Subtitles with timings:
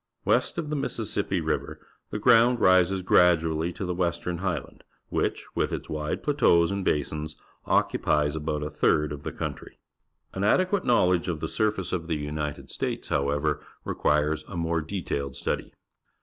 [0.25, 4.83] West of the Mississippi Riv er the ground rises gradually to the West ern Highland,
[5.09, 7.35] which, with its wide plateaus and basins,
[7.67, 9.77] occu pies about a third of the country.
[10.33, 14.57] An Washington adequate know ledge of the surface of the United States, however, requires a
[14.57, 15.71] more detailed study.